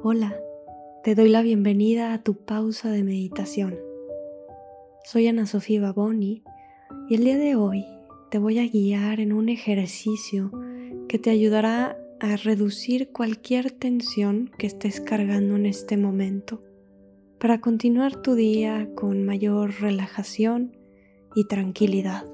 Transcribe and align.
Hola, 0.00 0.40
te 1.02 1.16
doy 1.16 1.28
la 1.28 1.42
bienvenida 1.42 2.12
a 2.12 2.22
tu 2.22 2.36
pausa 2.44 2.88
de 2.88 3.02
meditación. 3.02 3.76
Soy 5.02 5.26
Ana 5.26 5.44
Sofía 5.44 5.80
Baboni 5.80 6.44
y 7.08 7.16
el 7.16 7.24
día 7.24 7.36
de 7.36 7.56
hoy 7.56 7.84
te 8.30 8.38
voy 8.38 8.60
a 8.60 8.68
guiar 8.68 9.18
en 9.18 9.32
un 9.32 9.48
ejercicio 9.48 10.52
que 11.08 11.18
te 11.18 11.30
ayudará 11.30 11.98
a 12.20 12.36
reducir 12.36 13.10
cualquier 13.10 13.72
tensión 13.72 14.52
que 14.56 14.68
estés 14.68 15.00
cargando 15.00 15.56
en 15.56 15.66
este 15.66 15.96
momento 15.96 16.62
para 17.40 17.60
continuar 17.60 18.22
tu 18.22 18.36
día 18.36 18.88
con 18.94 19.24
mayor 19.24 19.80
relajación 19.80 20.76
y 21.34 21.48
tranquilidad. 21.48 22.24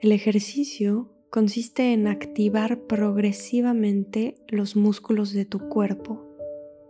El 0.00 0.12
ejercicio 0.12 1.10
consiste 1.30 1.94
en 1.94 2.08
activar 2.08 2.80
progresivamente 2.82 4.34
los 4.48 4.76
músculos 4.76 5.32
de 5.32 5.46
tu 5.46 5.70
cuerpo 5.70 6.27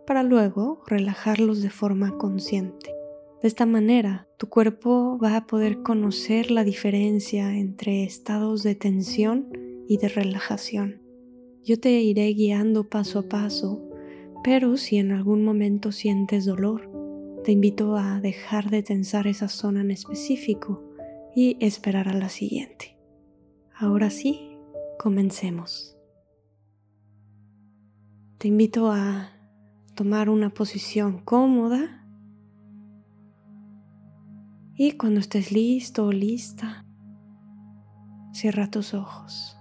para 0.08 0.22
luego 0.22 0.82
relajarlos 0.86 1.60
de 1.60 1.68
forma 1.68 2.16
consciente. 2.16 2.94
De 3.42 3.46
esta 3.46 3.66
manera, 3.66 4.26
tu 4.38 4.48
cuerpo 4.48 5.18
va 5.22 5.36
a 5.36 5.46
poder 5.46 5.82
conocer 5.82 6.50
la 6.50 6.64
diferencia 6.64 7.54
entre 7.54 8.04
estados 8.04 8.62
de 8.62 8.74
tensión 8.74 9.50
y 9.86 9.98
de 9.98 10.08
relajación. 10.08 11.02
Yo 11.62 11.78
te 11.78 11.90
iré 12.00 12.26
guiando 12.28 12.88
paso 12.88 13.18
a 13.18 13.28
paso, 13.28 13.86
pero 14.42 14.78
si 14.78 14.96
en 14.96 15.12
algún 15.12 15.44
momento 15.44 15.92
sientes 15.92 16.46
dolor, 16.46 16.90
te 17.44 17.52
invito 17.52 17.98
a 17.98 18.18
dejar 18.22 18.70
de 18.70 18.82
tensar 18.82 19.26
esa 19.26 19.48
zona 19.48 19.82
en 19.82 19.90
específico 19.90 20.90
y 21.36 21.58
esperar 21.60 22.08
a 22.08 22.14
la 22.14 22.30
siguiente. 22.30 22.96
Ahora 23.74 24.08
sí, 24.08 24.56
comencemos. 24.98 25.98
Te 28.38 28.48
invito 28.48 28.90
a 28.90 29.37
tomar 29.98 30.30
una 30.30 30.50
posición 30.50 31.18
cómoda 31.18 32.06
y 34.76 34.92
cuando 34.92 35.18
estés 35.18 35.50
listo 35.50 36.06
o 36.06 36.12
lista, 36.12 36.86
cierra 38.30 38.70
tus 38.70 38.94
ojos. 38.94 39.58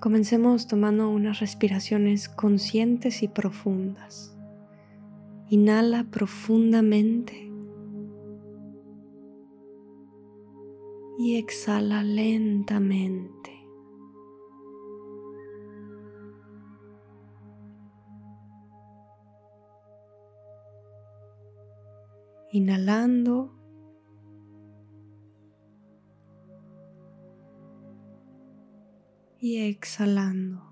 Comencemos 0.00 0.66
tomando 0.66 1.10
unas 1.10 1.38
respiraciones 1.38 2.28
conscientes 2.28 3.22
y 3.22 3.28
profundas. 3.28 4.36
Inhala 5.48 6.10
profundamente 6.10 7.52
y 11.20 11.36
exhala 11.36 12.02
lentamente. 12.02 13.57
Inhalando. 22.50 23.54
Y 29.40 29.58
exhalando. 29.58 30.62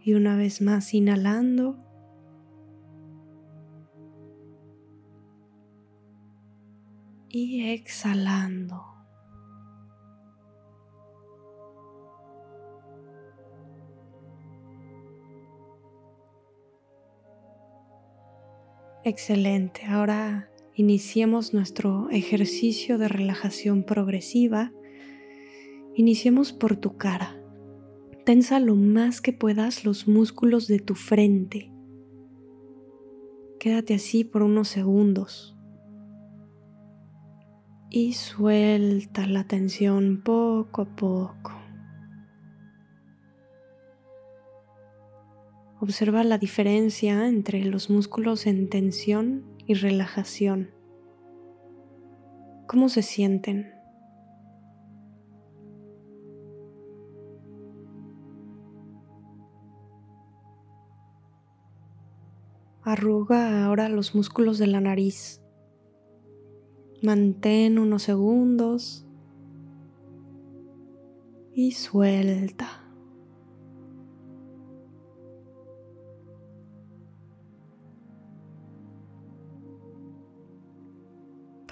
Y 0.00 0.12
una 0.12 0.36
vez 0.36 0.60
más 0.60 0.92
inhalando. 0.92 1.78
Y 7.30 7.70
exhalando. 7.70 8.93
Excelente. 19.06 19.84
Ahora 19.84 20.48
iniciemos 20.74 21.52
nuestro 21.52 22.08
ejercicio 22.08 22.96
de 22.96 23.08
relajación 23.08 23.84
progresiva. 23.84 24.72
Iniciemos 25.94 26.54
por 26.54 26.76
tu 26.76 26.96
cara. 26.96 27.38
Tensa 28.24 28.60
lo 28.60 28.76
más 28.76 29.20
que 29.20 29.34
puedas 29.34 29.84
los 29.84 30.08
músculos 30.08 30.68
de 30.68 30.78
tu 30.78 30.94
frente. 30.94 31.70
Quédate 33.60 33.92
así 33.92 34.24
por 34.24 34.42
unos 34.42 34.68
segundos. 34.68 35.54
Y 37.90 38.14
suelta 38.14 39.26
la 39.26 39.46
tensión 39.46 40.22
poco 40.24 40.80
a 40.80 40.96
poco. 40.96 41.63
Observa 45.84 46.24
la 46.24 46.38
diferencia 46.38 47.28
entre 47.28 47.62
los 47.62 47.90
músculos 47.90 48.46
en 48.46 48.70
tensión 48.70 49.44
y 49.66 49.74
relajación. 49.74 50.70
¿Cómo 52.66 52.88
se 52.88 53.02
sienten? 53.02 53.70
Arruga 62.82 63.66
ahora 63.66 63.90
los 63.90 64.14
músculos 64.14 64.56
de 64.56 64.68
la 64.68 64.80
nariz. 64.80 65.42
Mantén 67.02 67.78
unos 67.78 68.04
segundos 68.04 69.06
y 71.52 71.72
suelta. 71.72 72.83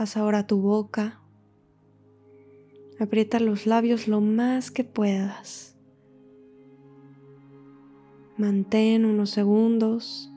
Ahora 0.02 0.48
tu 0.48 0.58
boca. 0.58 1.20
Aprieta 2.98 3.38
los 3.38 3.66
labios 3.66 4.08
lo 4.08 4.20
más 4.20 4.72
que 4.72 4.82
puedas. 4.82 5.76
Mantén 8.36 9.04
unos 9.04 9.30
segundos. 9.30 10.28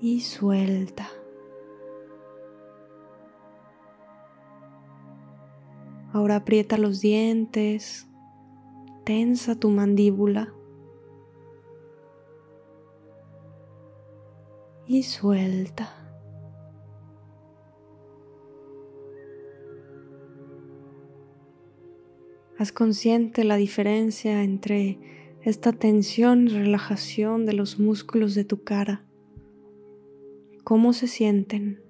Y 0.00 0.20
suelta. 0.20 1.08
Ahora 6.12 6.36
aprieta 6.36 6.78
los 6.78 7.00
dientes. 7.00 8.06
Tensa 9.04 9.56
tu 9.56 9.70
mandíbula. 9.70 10.55
Y 14.96 15.02
suelta. 15.02 15.92
Haz 22.58 22.72
consciente 22.72 23.44
la 23.44 23.56
diferencia 23.56 24.42
entre 24.42 24.98
esta 25.42 25.72
tensión 25.72 26.48
y 26.48 26.50
relajación 26.50 27.44
de 27.44 27.52
los 27.52 27.78
músculos 27.78 28.34
de 28.34 28.44
tu 28.44 28.64
cara. 28.64 29.04
¿Cómo 30.64 30.94
se 30.94 31.06
sienten? 31.06 31.82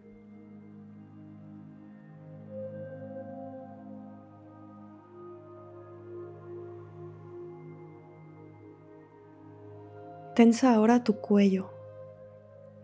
Tensa 10.35 10.75
ahora 10.75 11.03
tu 11.05 11.15
cuello. 11.15 11.76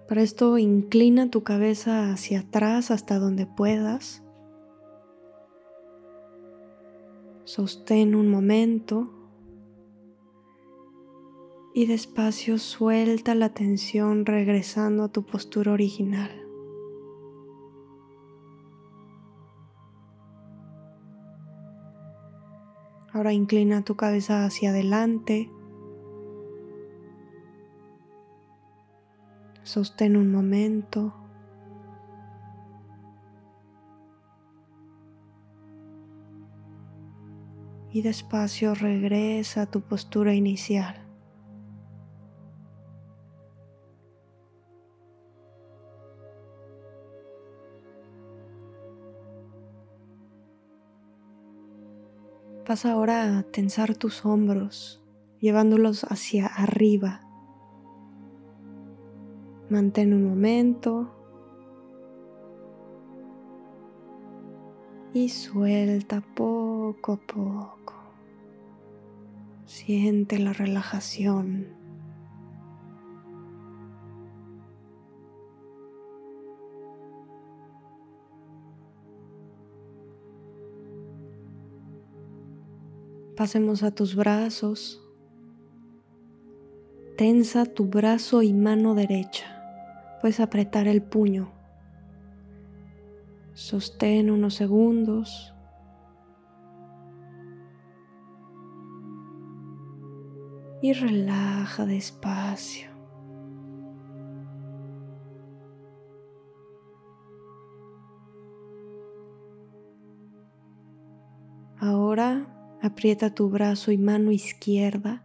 Para 0.08 0.22
esto 0.22 0.58
inclina 0.58 1.30
tu 1.30 1.42
cabeza 1.42 2.12
hacia 2.12 2.40
atrás 2.40 2.90
hasta 2.90 3.18
donde 3.18 3.46
puedas. 3.46 4.22
Sostén 7.44 8.14
un 8.14 8.28
momento 8.28 9.10
y 11.75 11.87
despacio 11.87 12.58
suelta 12.58 13.34
la 13.34 13.50
tensión 13.50 14.26
regresando 14.26 15.04
a 15.04 15.08
tu 15.08 15.25
postura 15.25 15.72
original. 15.72 16.31
Ahora 23.12 23.32
inclina 23.32 23.84
tu 23.84 23.96
cabeza 23.96 24.44
hacia 24.44 24.70
adelante 24.70 25.50
Sostén 29.72 30.19
un 30.19 30.30
momento. 30.30 31.14
y 37.90 38.02
despacio 38.02 38.74
regresa 38.74 39.62
a 39.62 39.66
tu 39.70 39.80
postura 39.80 40.34
inicial. 40.34 41.06
Pasa 52.66 52.92
ahora 52.92 53.38
a 53.38 53.42
tensar 53.42 53.94
tus 53.96 54.26
hombros, 54.26 55.02
llevándolos 55.40 56.04
hacia 56.04 56.46
arriba, 56.46 57.31
Mantén 59.72 60.12
un 60.12 60.28
momento 60.28 61.08
y 65.14 65.30
suelta 65.30 66.20
poco 66.20 67.14
a 67.14 67.16
poco. 67.16 67.94
Siente 69.64 70.38
la 70.38 70.52
relajación. 70.52 71.69
Pasemos 83.34 83.82
a 83.82 83.90
tus 83.90 84.14
brazos. 84.14 85.02
Tensa 87.16 87.64
tu 87.64 87.86
brazo 87.86 88.42
y 88.42 88.52
mano 88.52 88.94
derecha. 88.94 89.51
Puedes 90.22 90.40
apretar 90.40 90.88
el 90.88 91.02
puño. 91.02 91.52
Sostén 93.52 94.30
unos 94.30 94.54
segundos. 94.54 95.52
Y 100.80 100.94
relaja 100.94 101.84
despacio. 101.84 102.90
Ahora 111.78 112.52
Aprieta 112.82 113.32
tu 113.32 113.48
brazo 113.48 113.92
y 113.92 113.96
mano 113.96 114.32
izquierda, 114.32 115.25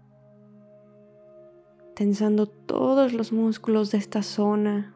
tensando 1.98 2.46
todos 2.46 3.12
los 3.12 3.34
músculos 3.34 3.90
de 3.90 3.98
esta 3.98 4.22
zona. 4.22 4.94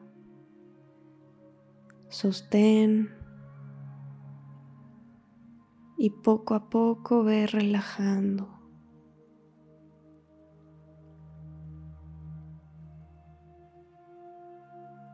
Sostén 2.10 3.10
y 5.98 6.12
poco 6.12 6.54
a 6.54 6.70
poco 6.70 7.24
ve 7.24 7.48
relajando. 7.48 8.48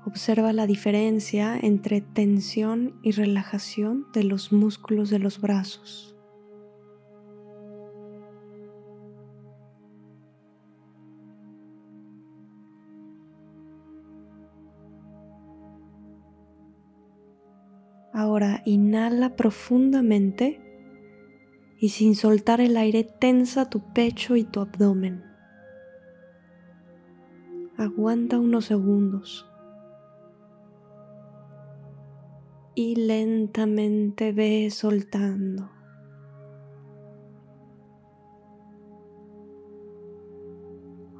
Observa 0.05 0.51
la 0.51 0.67
diferencia 0.67 1.57
entre 1.57 2.01
tensión 2.01 2.99
y 3.01 3.11
relajación 3.11 4.07
de 4.11 4.25
los 4.25 4.51
músculos 4.51 5.09
de 5.09 5.19
los 5.19 5.39
brazos. 5.39 6.16
Ahora 18.17 18.63
inhala 18.65 19.35
profundamente 19.35 20.59
y 21.77 21.89
sin 21.89 22.15
soltar 22.15 22.61
el 22.61 22.75
aire 22.75 23.03
tensa 23.03 23.69
tu 23.69 23.93
pecho 23.93 24.35
y 24.35 24.43
tu 24.43 24.59
abdomen. 24.59 25.23
Aguanta 27.77 28.39
unos 28.39 28.65
segundos. 28.65 29.47
Y 32.73 32.95
lentamente 32.95 34.31
ve 34.31 34.67
soltando. 34.71 35.69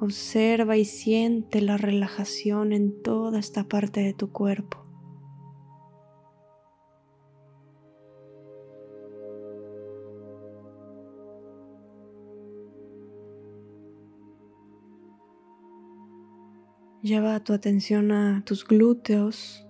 Observa 0.00 0.76
y 0.76 0.84
siente 0.84 1.60
la 1.60 1.76
relajación 1.76 2.72
en 2.72 3.00
toda 3.04 3.38
esta 3.38 3.68
parte 3.68 4.00
de 4.00 4.14
tu 4.14 4.32
cuerpo. 4.32 4.87
Lleva 17.08 17.40
tu 17.40 17.54
atención 17.54 18.12
a 18.12 18.42
tus 18.44 18.66
glúteos 18.66 19.66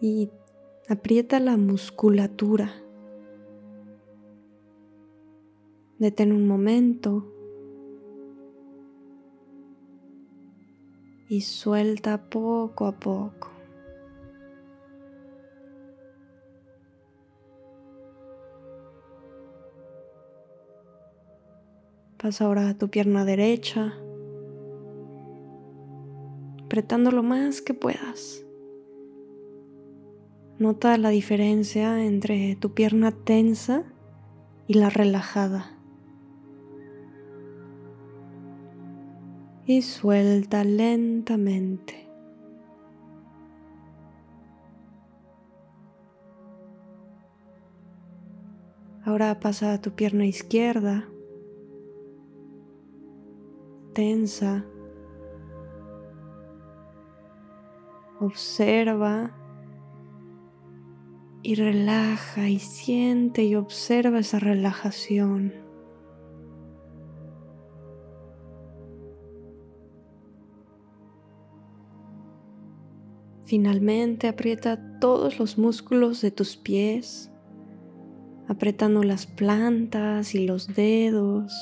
y 0.00 0.30
aprieta 0.88 1.38
la 1.40 1.58
musculatura. 1.58 2.72
Detén 5.98 6.32
un 6.32 6.48
momento 6.48 7.30
y 11.28 11.42
suelta 11.42 12.30
poco 12.30 12.86
a 12.86 12.98
poco. 12.98 13.50
Pasa 22.16 22.46
ahora 22.46 22.70
a 22.70 22.78
tu 22.78 22.88
pierna 22.88 23.26
derecha 23.26 23.99
apretando 26.70 27.10
lo 27.10 27.24
más 27.24 27.60
que 27.60 27.74
puedas. 27.74 28.46
Nota 30.60 30.96
la 30.98 31.08
diferencia 31.08 32.04
entre 32.04 32.54
tu 32.54 32.74
pierna 32.74 33.10
tensa 33.10 33.82
y 34.68 34.74
la 34.74 34.88
relajada. 34.88 35.76
Y 39.66 39.82
suelta 39.82 40.62
lentamente. 40.62 42.08
Ahora 49.04 49.40
pasa 49.40 49.72
a 49.72 49.80
tu 49.80 49.90
pierna 49.96 50.24
izquierda, 50.24 51.08
tensa 53.92 54.64
observa 58.20 59.32
y 61.42 61.54
relaja 61.54 62.48
y 62.48 62.58
siente 62.58 63.44
y 63.44 63.54
observa 63.54 64.18
esa 64.18 64.38
relajación. 64.38 65.54
Finalmente 73.44 74.28
aprieta 74.28 75.00
todos 75.00 75.40
los 75.40 75.58
músculos 75.58 76.20
de 76.20 76.30
tus 76.30 76.56
pies, 76.56 77.32
apretando 78.46 79.02
las 79.02 79.26
plantas 79.26 80.36
y 80.36 80.46
los 80.46 80.68
dedos. 80.68 81.52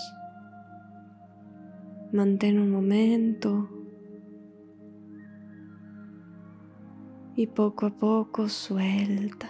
Mantén 2.12 2.58
un 2.58 2.70
momento. 2.70 3.77
Y 7.38 7.46
poco 7.46 7.86
a 7.86 7.90
poco 7.90 8.48
suelta, 8.48 9.48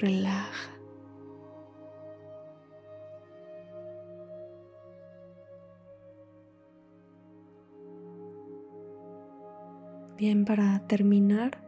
relaja. 0.00 0.72
Bien, 10.18 10.44
para 10.44 10.84
terminar, 10.88 11.62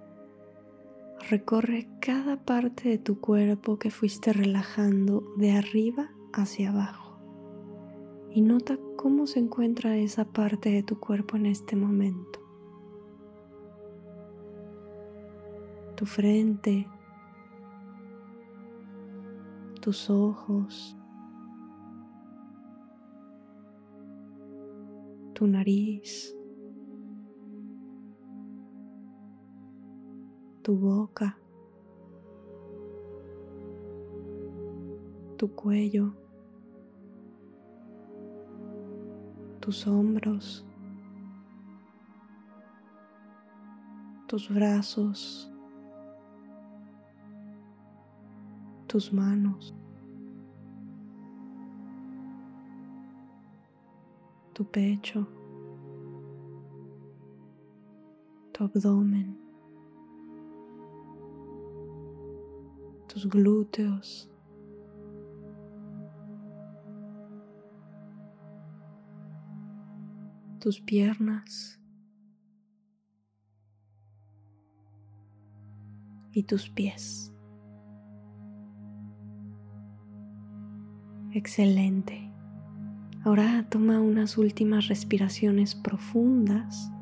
recorre 1.30 1.86
cada 2.00 2.42
parte 2.42 2.88
de 2.88 2.98
tu 2.98 3.20
cuerpo 3.20 3.78
que 3.78 3.92
fuiste 3.92 4.32
relajando 4.32 5.22
de 5.36 5.52
arriba 5.52 6.10
hacia 6.32 6.70
abajo 6.70 7.20
y 8.32 8.40
nota 8.40 8.76
cómo 8.96 9.28
se 9.28 9.38
encuentra 9.38 9.96
esa 9.96 10.24
parte 10.24 10.70
de 10.70 10.82
tu 10.82 10.98
cuerpo 10.98 11.36
en 11.36 11.46
este 11.46 11.76
momento. 11.76 12.33
Tu 16.04 16.10
frente, 16.10 16.86
tus 19.80 20.10
ojos, 20.10 20.94
tu 25.32 25.46
nariz, 25.46 26.36
tu 30.62 30.76
boca, 30.76 31.38
tu 35.38 35.48
cuello, 35.54 36.14
tus 39.60 39.86
hombros, 39.86 40.66
tus 44.26 44.50
brazos, 44.50 45.53
tus 48.94 49.12
manos, 49.12 49.74
tu 54.52 54.64
pecho, 54.64 55.26
tu 58.52 58.62
abdomen, 58.62 59.36
tus 63.08 63.28
glúteos. 63.28 64.30
tus 70.60 70.80
piernas 70.80 71.78
y 76.32 76.42
tus 76.44 76.70
pies. 76.70 77.33
Excelente. 81.34 82.30
Ahora 83.24 83.66
toma 83.68 84.00
unas 84.00 84.38
últimas 84.38 84.86
respiraciones 84.86 85.74
profundas 85.74 86.92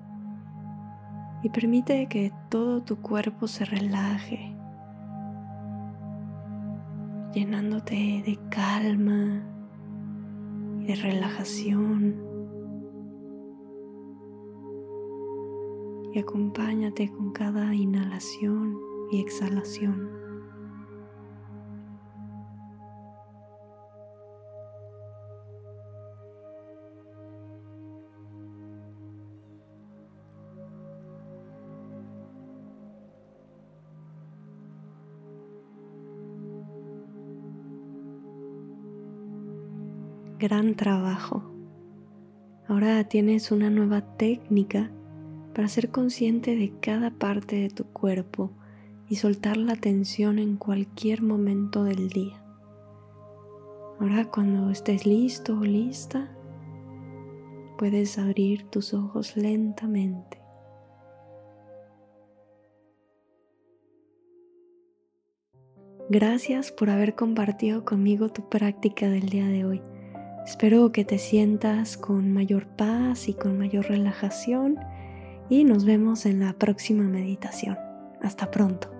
y 1.42 1.50
permite 1.50 2.06
que 2.06 2.32
todo 2.48 2.82
tu 2.82 2.96
cuerpo 2.96 3.46
se 3.46 3.66
relaje, 3.66 4.56
llenándote 7.34 8.22
de 8.24 8.38
calma 8.48 9.42
y 10.80 10.86
de 10.86 10.94
relajación. 10.94 12.16
Y 16.14 16.18
acompáñate 16.20 17.12
con 17.12 17.32
cada 17.32 17.74
inhalación 17.74 18.78
y 19.10 19.20
exhalación. 19.20 20.21
Gran 40.42 40.74
trabajo. 40.74 41.44
Ahora 42.66 43.04
tienes 43.04 43.52
una 43.52 43.70
nueva 43.70 44.16
técnica 44.16 44.90
para 45.54 45.68
ser 45.68 45.92
consciente 45.92 46.56
de 46.56 46.72
cada 46.80 47.12
parte 47.12 47.54
de 47.54 47.68
tu 47.68 47.84
cuerpo 47.84 48.50
y 49.08 49.16
soltar 49.16 49.56
la 49.56 49.76
tensión 49.76 50.40
en 50.40 50.56
cualquier 50.56 51.22
momento 51.22 51.84
del 51.84 52.08
día. 52.08 52.42
Ahora 54.00 54.24
cuando 54.24 54.70
estés 54.70 55.06
listo 55.06 55.56
o 55.56 55.64
lista, 55.64 56.36
puedes 57.78 58.18
abrir 58.18 58.64
tus 58.64 58.94
ojos 58.94 59.36
lentamente. 59.36 60.42
Gracias 66.10 66.72
por 66.72 66.90
haber 66.90 67.14
compartido 67.14 67.84
conmigo 67.84 68.28
tu 68.28 68.48
práctica 68.48 69.08
del 69.08 69.28
día 69.28 69.46
de 69.46 69.64
hoy. 69.64 69.91
Espero 70.44 70.90
que 70.92 71.04
te 71.04 71.18
sientas 71.18 71.96
con 71.96 72.32
mayor 72.32 72.66
paz 72.66 73.28
y 73.28 73.34
con 73.34 73.58
mayor 73.58 73.86
relajación 73.86 74.78
y 75.48 75.64
nos 75.64 75.84
vemos 75.84 76.26
en 76.26 76.40
la 76.40 76.52
próxima 76.52 77.04
meditación. 77.04 77.78
Hasta 78.20 78.50
pronto. 78.50 78.91